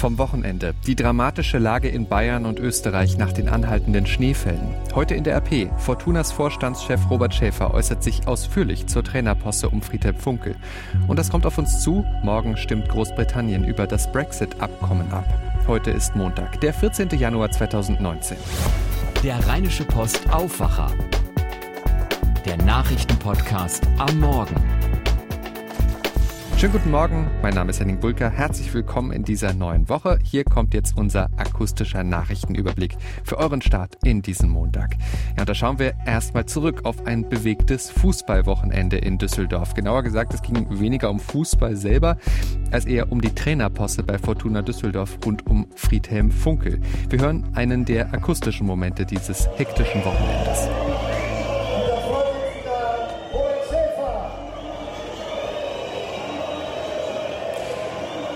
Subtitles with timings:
[0.00, 0.72] Vom Wochenende.
[0.86, 4.74] Die dramatische Lage in Bayern und Österreich nach den anhaltenden Schneefällen.
[4.94, 5.68] Heute in der RP.
[5.76, 10.56] Fortunas Vorstandschef Robert Schäfer äußert sich ausführlich zur Trainerposse um Friedhelm Funkel.
[11.06, 12.02] Und das kommt auf uns zu.
[12.22, 15.26] Morgen stimmt Großbritannien über das Brexit-Abkommen ab.
[15.66, 17.10] Heute ist Montag, der 14.
[17.10, 18.38] Januar 2019.
[19.22, 20.90] Der Rheinische Post Aufwacher.
[22.46, 24.79] Der Nachrichtenpodcast am Morgen.
[26.60, 28.28] Schönen guten Morgen, mein Name ist Henning Bulker.
[28.28, 30.18] Herzlich willkommen in dieser neuen Woche.
[30.22, 34.94] Hier kommt jetzt unser akustischer Nachrichtenüberblick für euren Start in diesen Montag.
[35.36, 39.72] Ja, und da schauen wir erstmal zurück auf ein bewegtes Fußballwochenende in Düsseldorf.
[39.72, 42.18] Genauer gesagt, es ging weniger um Fußball selber,
[42.70, 46.78] als eher um die Trainerposse bei Fortuna Düsseldorf und um Friedhelm Funkel.
[47.08, 50.49] Wir hören einen der akustischen Momente dieses hektischen Wochenendes.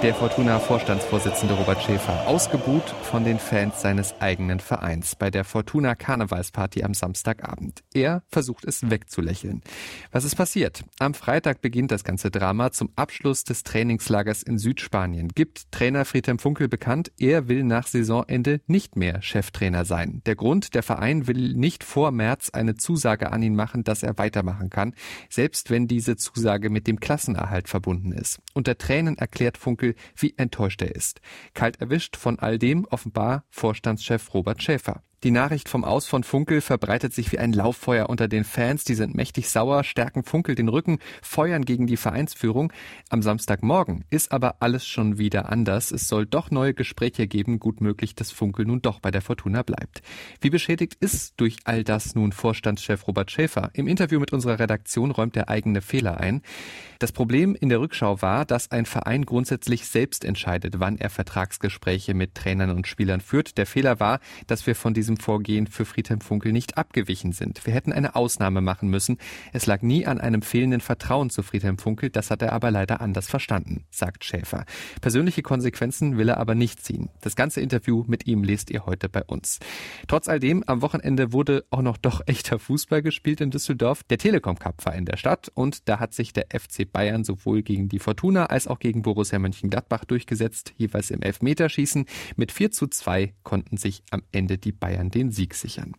[0.04, 6.82] Der Fortuna-Vorstandsvorsitzende Robert Schäfer, ausgebuht von den Fans seines eigenen Vereins bei der Fortuna Karnevalsparty
[6.82, 7.82] am Samstagabend.
[7.94, 9.62] Er versucht es wegzulächeln.
[10.12, 10.84] Was ist passiert?
[10.98, 15.28] Am Freitag beginnt das ganze Drama zum Abschluss des Trainingslagers in Südspanien.
[15.28, 20.20] Gibt Trainer Friedhelm Funkel bekannt, er will nach Saisonende nicht mehr Cheftrainer sein.
[20.26, 24.18] Der Grund, der Verein will nicht vor März eine Zusage an ihn machen, dass er
[24.18, 24.94] weitermachen kann,
[25.30, 28.40] selbst wenn diese Zusage mit dem Klassenerhalt verbunden ist.
[28.52, 31.20] Unter Tränen erklärt Funkel, wie enttäuscht er ist.
[31.54, 35.02] Kalt erwischt von all dem offenbar Vorstandschef Robert Schäfer.
[35.24, 38.84] Die Nachricht vom Aus von Funkel verbreitet sich wie ein Lauffeuer unter den Fans.
[38.84, 42.74] Die sind mächtig sauer, stärken Funkel den Rücken, feuern gegen die Vereinsführung.
[43.08, 45.92] Am Samstagmorgen ist aber alles schon wieder anders.
[45.92, 47.58] Es soll doch neue Gespräche geben.
[47.58, 50.02] Gut möglich, dass Funkel nun doch bei der Fortuna bleibt.
[50.42, 53.70] Wie beschädigt ist durch all das nun Vorstandschef Robert Schäfer?
[53.72, 56.42] Im Interview mit unserer Redaktion räumt er eigene Fehler ein.
[56.98, 62.12] Das Problem in der Rückschau war, dass ein Verein grundsätzlich selbst entscheidet, wann er Vertragsgespräche
[62.12, 63.56] mit Trainern und Spielern führt.
[63.56, 67.64] Der Fehler war, dass wir von diesem diesem Vorgehen für Friedhelm Funkel nicht abgewichen sind.
[67.66, 69.18] Wir hätten eine Ausnahme machen müssen.
[69.52, 73.00] Es lag nie an einem fehlenden Vertrauen zu Friedhelm Funkel, das hat er aber leider
[73.00, 74.64] anders verstanden, sagt Schäfer.
[75.00, 77.10] Persönliche Konsequenzen will er aber nicht ziehen.
[77.20, 79.60] Das ganze Interview mit ihm lest ihr heute bei uns.
[80.08, 84.02] Trotz all dem, am Wochenende wurde auch noch doch echter Fußball gespielt in Düsseldorf.
[84.04, 87.62] Der Telekom Cup war in der Stadt und da hat sich der FC Bayern sowohl
[87.62, 92.06] gegen die Fortuna als auch gegen Borussia Mönchengladbach durchgesetzt, jeweils im Elfmeterschießen.
[92.36, 95.94] Mit 4 zu 2 konnten sich am Ende die Bayern den Sieg sichern.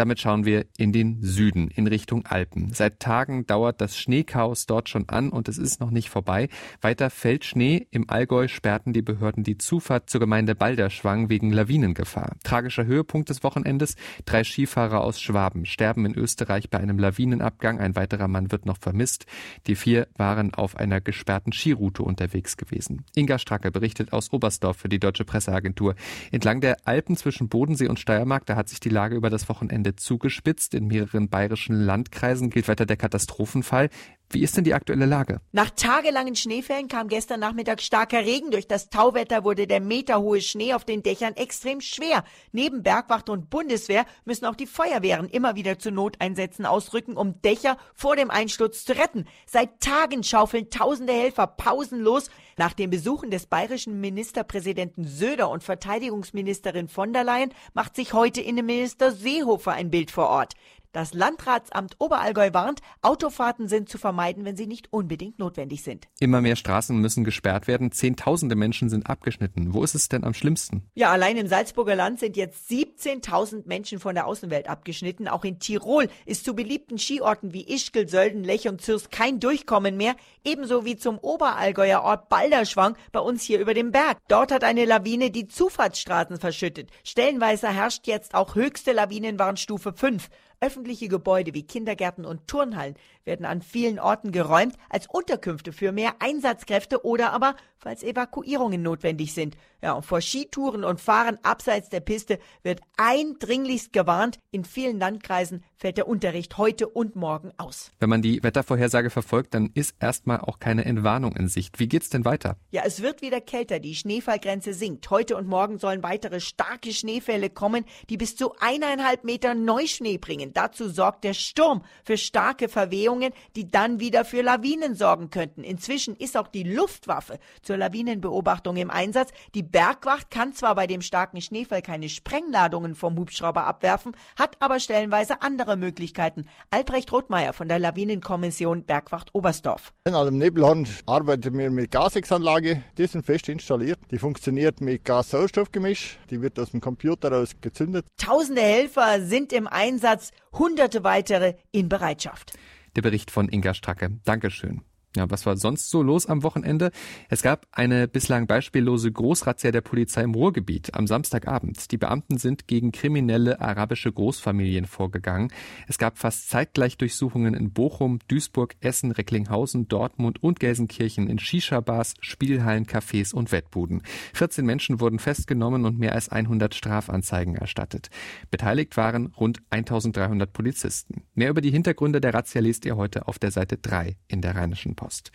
[0.00, 2.72] Damit schauen wir in den Süden, in Richtung Alpen.
[2.72, 6.48] Seit Tagen dauert das Schneechaos dort schon an und es ist noch nicht vorbei.
[6.80, 7.86] Weiter fällt Schnee.
[7.90, 12.36] Im Allgäu sperrten die Behörden die Zufahrt zur Gemeinde Balderschwang wegen Lawinengefahr.
[12.44, 13.96] Tragischer Höhepunkt des Wochenendes.
[14.24, 17.78] Drei Skifahrer aus Schwaben sterben in Österreich bei einem Lawinenabgang.
[17.78, 19.26] Ein weiterer Mann wird noch vermisst.
[19.66, 23.04] Die vier waren auf einer gesperrten Skiroute unterwegs gewesen.
[23.14, 25.94] Inga Stracke berichtet aus Oberstdorf für die Deutsche Presseagentur.
[26.32, 29.89] Entlang der Alpen zwischen Bodensee und Steiermark, da hat sich die Lage über das Wochenende
[29.96, 30.74] zugespitzt.
[30.74, 33.90] In mehreren bayerischen Landkreisen gilt weiter der Katastrophenfall.
[34.32, 35.40] Wie ist denn die aktuelle Lage?
[35.50, 38.52] Nach tagelangen Schneefällen kam gestern Nachmittag starker Regen.
[38.52, 42.22] Durch das Tauwetter wurde der meterhohe Schnee auf den Dächern extrem schwer.
[42.52, 47.76] Neben Bergwacht und Bundeswehr müssen auch die Feuerwehren immer wieder zu Noteinsätzen ausrücken, um Dächer
[47.92, 49.24] vor dem Einsturz zu retten.
[49.46, 52.30] Seit Tagen schaufeln tausende Helfer pausenlos.
[52.56, 58.42] Nach den Besuchen des bayerischen Ministerpräsidenten Söder und Verteidigungsministerin von der Leyen macht sich heute
[58.42, 60.54] Innenminister Seehofer ein Bild vor Ort.
[60.92, 66.08] Das Landratsamt Oberallgäu warnt, Autofahrten sind zu vermeiden, wenn sie nicht unbedingt notwendig sind.
[66.18, 67.92] Immer mehr Straßen müssen gesperrt werden.
[67.92, 69.72] Zehntausende Menschen sind abgeschnitten.
[69.72, 70.90] Wo ist es denn am schlimmsten?
[70.94, 75.28] Ja, allein im Salzburger Land sind jetzt 17.000 Menschen von der Außenwelt abgeschnitten.
[75.28, 79.96] Auch in Tirol ist zu beliebten Skiorten wie Ischgl, Sölden, Lech und Zürs kein Durchkommen
[79.96, 80.16] mehr.
[80.44, 84.18] Ebenso wie zum Oberallgäuer Ort Balderschwang bei uns hier über dem Berg.
[84.26, 86.90] Dort hat eine Lawine die Zufahrtsstraßen verschüttet.
[87.04, 90.28] Stellenweise herrscht jetzt auch höchste Lawinenwarnstufe 5.
[90.62, 92.94] Öffentliche Gebäude wie Kindergärten und Turnhallen
[93.24, 99.32] werden an vielen Orten geräumt als Unterkünfte für mehr Einsatzkräfte oder aber falls Evakuierungen notwendig
[99.32, 99.56] sind.
[99.82, 104.38] Ja, und vor Skitouren und Fahren abseits der Piste wird eindringlichst gewarnt.
[104.50, 107.90] In vielen Landkreisen fällt der Unterricht heute und morgen aus.
[107.98, 111.78] Wenn man die Wettervorhersage verfolgt, dann ist erstmal auch keine Entwarnung in Sicht.
[111.80, 112.58] Wie geht's denn weiter?
[112.70, 113.78] Ja, es wird wieder kälter.
[113.78, 115.08] Die Schneefallgrenze sinkt.
[115.08, 120.49] Heute und morgen sollen weitere starke Schneefälle kommen, die bis zu eineinhalb Meter Neuschnee bringen.
[120.50, 120.52] Spanien.
[120.52, 125.64] Dazu sorgt der Sturm für starke Verwehungen, die dann wieder für Lawinen sorgen könnten.
[125.64, 129.30] Inzwischen ist auch die Luftwaffe zur Lawinenbeobachtung im Einsatz.
[129.54, 134.80] Die Bergwacht kann zwar bei dem starken Schneefall keine Sprengladungen vom Hubschrauber abwerfen, hat aber
[134.80, 136.46] stellenweise andere Möglichkeiten.
[136.70, 139.92] Albrecht Rothmeier von der Lawinenkommission Bergwacht Oberstdorf.
[140.04, 142.82] In einem Nebelhorn arbeiten wir mit Gasexanlage.
[142.98, 143.98] Die sind fest installiert.
[144.10, 146.18] Die funktioniert mit Gas-Sauerstoffgemisch.
[146.30, 148.06] Die wird aus dem Computer aus gezündet.
[148.16, 152.52] Tausende Helfer sind im Einsatz, hunderte weitere in Bereitschaft.
[152.96, 154.18] Der Bericht von Inga Stracke.
[154.24, 154.82] Dankeschön.
[155.16, 156.92] Ja, was war sonst so los am Wochenende?
[157.28, 161.90] Es gab eine bislang beispiellose Großrazzia der Polizei im Ruhrgebiet am Samstagabend.
[161.90, 165.52] Die Beamten sind gegen kriminelle arabische Großfamilien vorgegangen.
[165.88, 172.14] Es gab fast zeitgleich Durchsuchungen in Bochum, Duisburg, Essen, Recklinghausen, Dortmund und Gelsenkirchen in Shisha-Bars,
[172.20, 174.02] Spielhallen, Cafés und Wettbuden.
[174.34, 178.10] 14 Menschen wurden festgenommen und mehr als 100 Strafanzeigen erstattet.
[178.52, 181.24] Beteiligt waren rund 1300 Polizisten.
[181.34, 184.54] Mehr über die Hintergründe der Razzia lest ihr heute auf der Seite 3 in der
[184.54, 185.32] Rheinischen Post.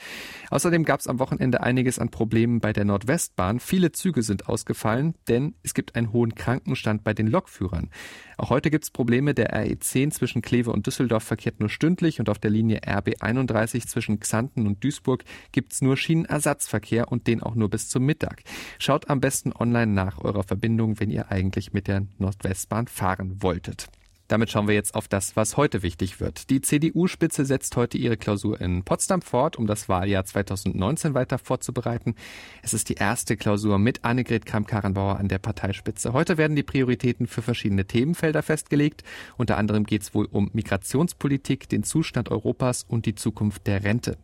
[0.51, 3.59] Außerdem gab es am Wochenende einiges an Problemen bei der Nordwestbahn.
[3.59, 7.89] Viele Züge sind ausgefallen, denn es gibt einen hohen Krankenstand bei den Lokführern.
[8.37, 9.33] Auch heute gibt es Probleme.
[9.33, 14.19] Der RE10 zwischen Kleve und Düsseldorf verkehrt nur stündlich und auf der Linie RB31 zwischen
[14.19, 18.43] Xanten und Duisburg gibt es nur Schienenersatzverkehr und den auch nur bis zum Mittag.
[18.77, 23.87] Schaut am besten online nach eurer Verbindung, wenn ihr eigentlich mit der Nordwestbahn fahren wolltet.
[24.27, 26.49] Damit schauen wir jetzt auf das, was heute wichtig wird.
[26.49, 32.15] Die CDU-Spitze setzt heute ihre Klausur in Potsdam fort, um das Wahljahr 2019 weiter vorzubereiten.
[32.63, 36.13] Es ist die erste Klausur mit Annegret Kramp-Karrenbauer an der Parteispitze.
[36.13, 39.03] Heute werden die Prioritäten für verschiedene Themenfelder festgelegt.
[39.37, 44.17] Unter anderem geht es wohl um Migrationspolitik, den Zustand Europas und die Zukunft der Rente.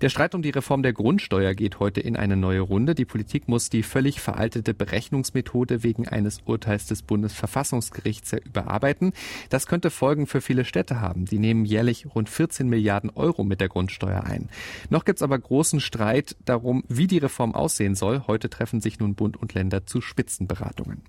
[0.00, 2.94] Der Streit um die Reform der Grundsteuer geht heute in eine neue Runde.
[2.94, 9.12] Die Politik muss die völlig veraltete Berechnungsmethode wegen eines Urteils des Bundesverfassungsgerichts überarbeiten.
[9.50, 11.24] Das könnte Folgen für viele Städte haben.
[11.24, 14.48] Die nehmen jährlich rund 14 Milliarden Euro mit der Grundsteuer ein.
[14.88, 18.22] Noch gibt es aber großen Streit darum, wie die Reform aussehen soll.
[18.28, 21.02] Heute treffen sich nun Bund und Länder zu Spitzenberatungen.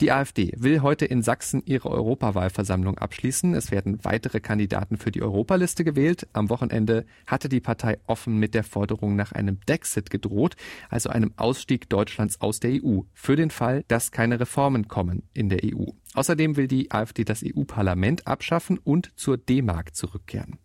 [0.00, 3.54] Die AfD will heute in Sachsen ihre Europawahlversammlung abschließen.
[3.54, 6.26] Es werden weitere Kandidaten für die Europaliste gewählt.
[6.32, 10.54] Am Wochenende hatte die Partei offen mit der Forderung nach einem Dexit gedroht,
[10.88, 15.48] also einem Ausstieg Deutschlands aus der EU, für den Fall, dass keine Reformen kommen in
[15.48, 15.86] der EU.
[16.14, 20.60] Außerdem will die AfD das EU-Parlament abschaffen und zur D-Mark zurückkehren.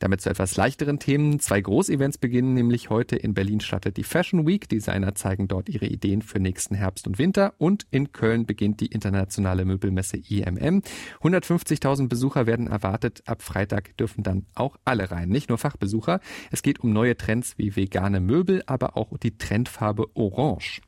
[0.00, 1.40] Damit zu etwas leichteren Themen.
[1.40, 3.16] Zwei Großevents beginnen nämlich heute.
[3.16, 4.66] In Berlin startet die Fashion Week.
[4.66, 7.52] Designer zeigen dort ihre Ideen für nächsten Herbst und Winter.
[7.58, 10.82] Und in Köln beginnt die internationale Möbelmesse IMM.
[11.22, 13.22] 150.000 Besucher werden erwartet.
[13.26, 16.20] Ab Freitag dürfen dann auch alle rein, nicht nur Fachbesucher.
[16.50, 20.80] Es geht um neue Trends wie vegane Möbel, aber auch die Trendfarbe Orange.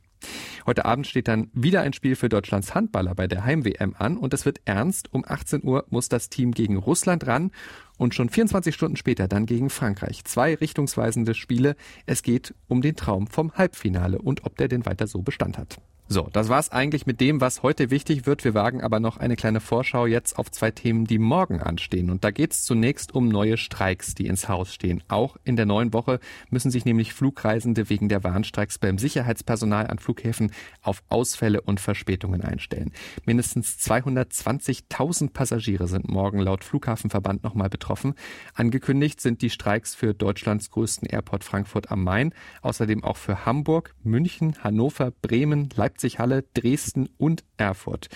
[0.65, 4.33] Heute Abend steht dann wieder ein Spiel für Deutschlands Handballer bei der Heim-WM an und
[4.33, 5.13] es wird ernst.
[5.13, 7.51] Um 18 Uhr muss das Team gegen Russland ran
[7.97, 10.23] und schon 24 Stunden später dann gegen Frankreich.
[10.25, 11.75] Zwei richtungsweisende Spiele.
[12.05, 15.79] Es geht um den Traum vom Halbfinale und ob der denn weiter so Bestand hat.
[16.13, 18.43] So, das war's eigentlich mit dem, was heute wichtig wird.
[18.43, 22.11] Wir wagen aber noch eine kleine Vorschau jetzt auf zwei Themen, die morgen anstehen.
[22.11, 25.01] Und da geht's zunächst um neue Streiks, die ins Haus stehen.
[25.07, 26.19] Auch in der neuen Woche
[26.51, 30.51] müssen sich nämlich Flugreisende wegen der Warnstreiks beim Sicherheitspersonal an Flughäfen
[30.83, 32.91] auf Ausfälle und Verspätungen einstellen.
[33.25, 38.13] Mindestens 220.000 Passagiere sind morgen laut Flughafenverband nochmal betroffen.
[38.53, 43.95] Angekündigt sind die Streiks für Deutschlands größten Airport Frankfurt am Main, außerdem auch für Hamburg,
[44.03, 48.09] München, Hannover, Bremen, Leipzig, Leipzig, Halle, Dresden und Erfurt.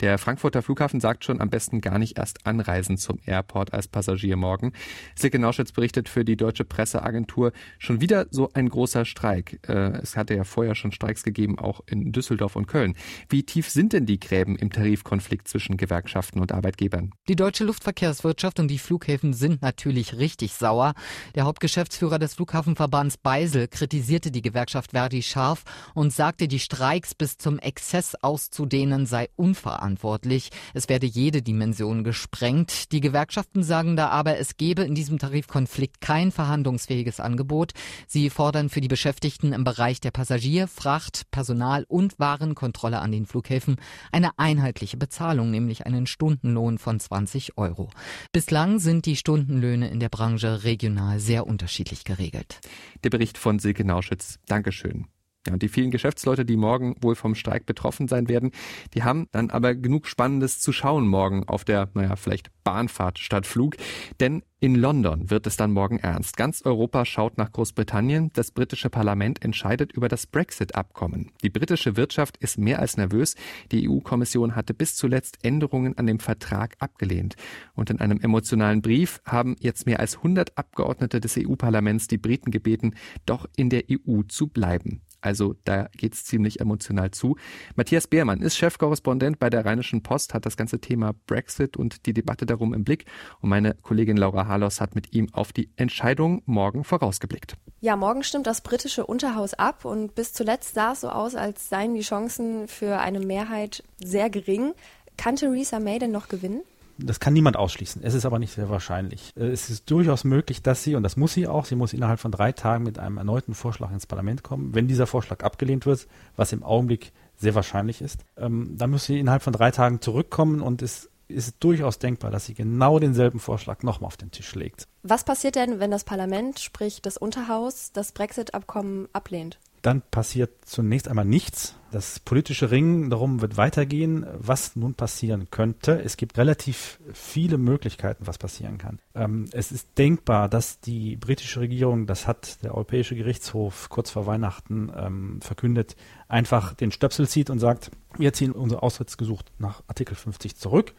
[0.00, 4.36] Der Frankfurter Flughafen sagt schon, am besten gar nicht erst anreisen zum Airport als Passagier
[4.36, 4.72] morgen.
[5.14, 9.60] Silke Nauschitz berichtet für die deutsche Presseagentur schon wieder so ein großer Streik.
[9.68, 12.94] Äh, es hatte ja vorher schon Streiks gegeben, auch in Düsseldorf und Köln.
[13.28, 17.12] Wie tief sind denn die Gräben im Tarifkonflikt zwischen Gewerkschaften und Arbeitgebern?
[17.28, 20.94] Die deutsche Luftverkehrswirtschaft und die Flughäfen sind natürlich richtig sauer.
[21.34, 27.38] Der Hauptgeschäftsführer des Flughafenverbands Beisel kritisierte die Gewerkschaft Verdi scharf und sagte, die Streiks bis
[27.38, 30.50] zum Exzess auszudehnen sei unverantwortlich.
[30.74, 32.92] Es werde jede Dimension gesprengt.
[32.92, 37.72] Die Gewerkschaften sagen da aber, es gebe in diesem Tarifkonflikt kein verhandlungsfähiges Angebot.
[38.06, 43.24] Sie fordern für die Beschäftigten im Bereich der Passagier-, Fracht-, Personal- und Warenkontrolle an den
[43.24, 43.76] Flughäfen
[44.12, 47.88] eine einheitliche Bezahlung, nämlich einen Stundenlohn von 20 Euro.
[48.32, 52.60] Bislang sind die Stundenlöhne in der Branche regional sehr unterschiedlich geregelt.
[53.02, 54.40] Der Bericht von Silke Nauschitz.
[54.46, 55.06] Dankeschön.
[55.46, 58.50] Ja, und die vielen Geschäftsleute, die morgen wohl vom Streik betroffen sein werden,
[58.94, 63.46] die haben dann aber genug Spannendes zu schauen morgen auf der, naja, vielleicht Bahnfahrt statt
[63.46, 63.76] Flug.
[64.20, 66.38] Denn in London wird es dann morgen ernst.
[66.38, 68.30] Ganz Europa schaut nach Großbritannien.
[68.32, 71.32] Das britische Parlament entscheidet über das Brexit-Abkommen.
[71.42, 73.34] Die britische Wirtschaft ist mehr als nervös.
[73.70, 77.36] Die EU-Kommission hatte bis zuletzt Änderungen an dem Vertrag abgelehnt.
[77.74, 82.50] Und in einem emotionalen Brief haben jetzt mehr als 100 Abgeordnete des EU-Parlaments die Briten
[82.50, 82.94] gebeten,
[83.26, 85.02] doch in der EU zu bleiben.
[85.24, 87.36] Also da geht es ziemlich emotional zu.
[87.76, 92.12] Matthias Beermann ist Chefkorrespondent bei der Rheinischen Post, hat das ganze Thema Brexit und die
[92.12, 93.06] Debatte darum im Blick.
[93.40, 97.56] Und meine Kollegin Laura Harlos hat mit ihm auf die Entscheidung morgen vorausgeblickt.
[97.80, 101.70] Ja, morgen stimmt das britische Unterhaus ab und bis zuletzt sah es so aus, als
[101.70, 104.74] seien die Chancen für eine Mehrheit sehr gering.
[105.16, 106.60] Kann Theresa May denn noch gewinnen?
[106.98, 108.02] Das kann niemand ausschließen.
[108.02, 109.30] Es ist aber nicht sehr wahrscheinlich.
[109.36, 112.20] Äh, es ist durchaus möglich, dass sie, und das muss sie auch, sie muss innerhalb
[112.20, 114.74] von drei Tagen mit einem erneuten Vorschlag ins Parlament kommen.
[114.74, 119.18] Wenn dieser Vorschlag abgelehnt wird, was im Augenblick sehr wahrscheinlich ist, ähm, dann muss sie
[119.18, 123.82] innerhalb von drei Tagen zurückkommen und es ist durchaus denkbar, dass sie genau denselben Vorschlag
[123.82, 124.86] nochmal auf den Tisch legt.
[125.02, 129.58] Was passiert denn, wenn das Parlament, sprich das Unterhaus, das Brexit-Abkommen ablehnt?
[129.84, 131.76] Dann passiert zunächst einmal nichts.
[131.92, 136.00] Das politische Ringen darum wird weitergehen, was nun passieren könnte.
[136.02, 138.98] Es gibt relativ viele Möglichkeiten, was passieren kann.
[139.14, 144.26] Ähm, es ist denkbar, dass die britische Regierung, das hat der Europäische Gerichtshof kurz vor
[144.26, 145.96] Weihnachten ähm, verkündet,
[146.28, 150.94] einfach den Stöpsel zieht und sagt, wir ziehen unser Austrittsgesuch nach Artikel 50 zurück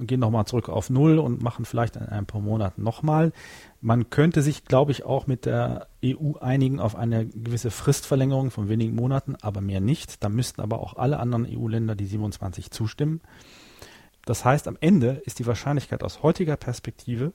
[0.00, 3.32] und gehen nochmal zurück auf Null und machen vielleicht in ein paar Monaten nochmal.
[3.80, 8.68] Man könnte sich, glaube ich, auch mit der EU einigen auf eine gewisse Fristverlängerung von
[8.68, 10.24] wenigen Monaten, aber mehr nicht.
[10.24, 13.20] Da müssten aber auch alle anderen EU-Länder, die 27, zustimmen.
[14.24, 17.32] Das heißt, am Ende ist die Wahrscheinlichkeit aus heutiger Perspektive,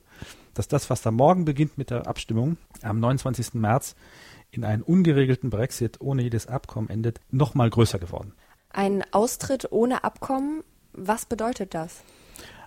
[0.53, 3.55] dass das, was da morgen beginnt mit der Abstimmung, am 29.
[3.55, 3.95] März
[4.51, 8.33] in einen ungeregelten Brexit ohne jedes Abkommen endet, nochmal größer geworden.
[8.69, 12.03] Ein Austritt ohne Abkommen, was bedeutet das?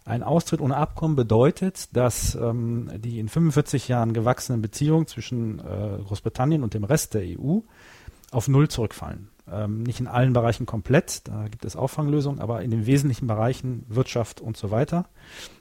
[0.09, 5.99] Ein Austritt ohne Abkommen bedeutet, dass ähm, die in 45 Jahren gewachsenen Beziehungen zwischen äh,
[6.03, 7.59] Großbritannien und dem Rest der EU
[8.31, 9.29] auf Null zurückfallen.
[9.53, 13.85] Ähm, nicht in allen Bereichen komplett, da gibt es Auffanglösungen, aber in den wesentlichen Bereichen
[13.89, 15.05] Wirtschaft und so weiter.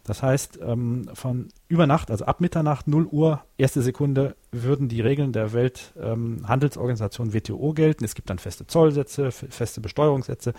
[0.06, 5.02] Das heißt, ähm, von über Nacht, also ab Mitternacht, 0 Uhr, erste Sekunde, würden die
[5.02, 8.06] Regeln der Welthandelsorganisation ähm, WTO gelten.
[8.06, 10.54] Es gibt dann feste Zollsätze, feste Besteuerungssätze.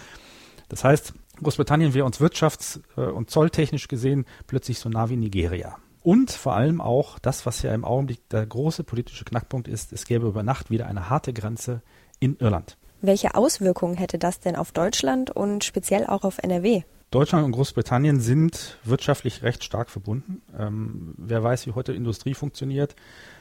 [0.68, 5.76] Das heißt, Großbritannien wäre uns wirtschafts- äh, und zolltechnisch gesehen plötzlich so nah wie Nigeria.
[6.02, 10.06] Und vor allem auch das, was ja im Augenblick der große politische Knackpunkt ist, es
[10.06, 11.82] gäbe über Nacht wieder eine harte Grenze
[12.20, 12.76] in Irland.
[13.00, 16.82] Welche Auswirkungen hätte das denn auf Deutschland und speziell auch auf NRW?
[17.10, 20.42] Deutschland und Großbritannien sind wirtschaftlich recht stark verbunden.
[20.58, 22.94] Ähm, wer weiß, wie heute Industrie funktioniert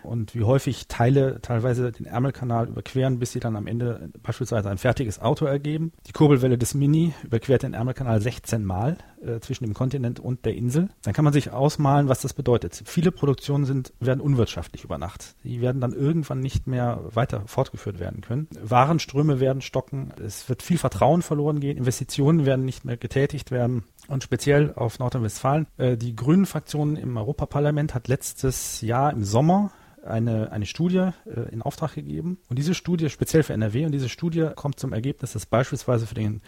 [0.03, 4.77] und wie häufig Teile teilweise den Ärmelkanal überqueren, bis sie dann am Ende beispielsweise ein
[4.77, 5.91] fertiges Auto ergeben.
[6.07, 10.55] Die Kurbelwelle des Mini überquert den Ärmelkanal 16 Mal äh, zwischen dem Kontinent und der
[10.55, 10.89] Insel.
[11.03, 12.81] Dann kann man sich ausmalen, was das bedeutet.
[12.85, 15.35] Viele Produktionen sind, werden unwirtschaftlich über Nacht.
[15.43, 18.47] Die werden dann irgendwann nicht mehr weiter fortgeführt werden können.
[18.61, 20.13] Warenströme werden stocken.
[20.23, 21.77] Es wird viel Vertrauen verloren gehen.
[21.77, 23.83] Investitionen werden nicht mehr getätigt werden.
[24.07, 25.67] Und speziell auf Nordrhein-Westfalen.
[25.77, 29.71] Äh, die Grünen-Fraktion im Europaparlament hat letztes Jahr im Sommer
[30.07, 32.39] eine, eine Studie äh, in Auftrag gegeben.
[32.49, 36.15] Und diese Studie, speziell für NRW, und diese Studie kommt zum Ergebnis, dass beispielsweise für
[36.15, 36.41] den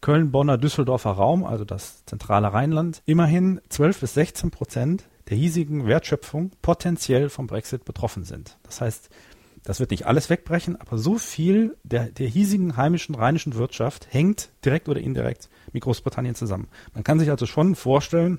[0.00, 6.52] Köln-Bonner Düsseldorfer Raum, also das zentrale Rheinland, immerhin 12 bis 16 Prozent der hiesigen Wertschöpfung
[6.62, 8.56] potenziell vom Brexit betroffen sind.
[8.62, 9.10] Das heißt,
[9.62, 14.50] das wird nicht alles wegbrechen, aber so viel der, der hiesigen heimischen rheinischen Wirtschaft hängt
[14.64, 16.68] direkt oder indirekt mit Großbritannien zusammen.
[16.94, 18.38] Man kann sich also schon vorstellen,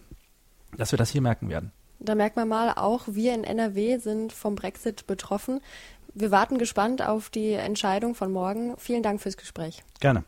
[0.77, 1.71] dass wir das hier merken werden.
[2.03, 5.61] Da merkt man mal, auch wir in NRW sind vom Brexit betroffen.
[6.13, 8.73] Wir warten gespannt auf die Entscheidung von morgen.
[8.77, 9.83] Vielen Dank fürs Gespräch.
[9.99, 10.25] Gerne.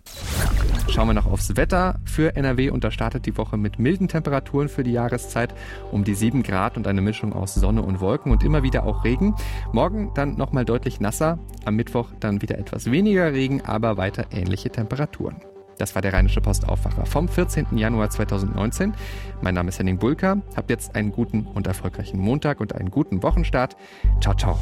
[0.89, 4.69] Schauen wir noch aufs Wetter für NRW und da startet die Woche mit milden Temperaturen
[4.69, 5.55] für die Jahreszeit
[5.91, 9.03] um die 7 Grad und eine Mischung aus Sonne und Wolken und immer wieder auch
[9.03, 9.35] Regen.
[9.71, 14.69] Morgen dann nochmal deutlich nasser, am Mittwoch dann wieder etwas weniger Regen, aber weiter ähnliche
[14.69, 15.41] Temperaturen.
[15.77, 17.77] Das war der Rheinische Postaufwacher vom 14.
[17.77, 18.93] Januar 2019.
[19.41, 20.37] Mein Name ist Henning Bulka.
[20.55, 23.75] Habt jetzt einen guten und erfolgreichen Montag und einen guten Wochenstart.
[24.21, 24.59] Ciao, ciao.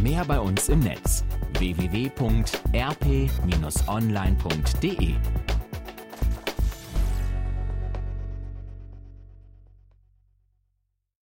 [0.00, 1.24] Mehr bei uns im Netz
[1.58, 2.18] www.rp-online.de